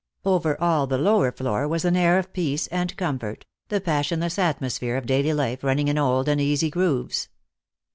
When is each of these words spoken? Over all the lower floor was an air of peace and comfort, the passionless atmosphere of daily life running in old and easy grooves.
Over 0.25 0.59
all 0.59 0.87
the 0.87 0.97
lower 0.97 1.31
floor 1.31 1.67
was 1.67 1.85
an 1.85 1.95
air 1.95 2.17
of 2.17 2.33
peace 2.33 2.65
and 2.69 2.97
comfort, 2.97 3.45
the 3.67 3.79
passionless 3.79 4.39
atmosphere 4.39 4.97
of 4.97 5.05
daily 5.05 5.31
life 5.31 5.63
running 5.63 5.89
in 5.89 5.99
old 5.99 6.27
and 6.27 6.41
easy 6.41 6.71
grooves. 6.71 7.29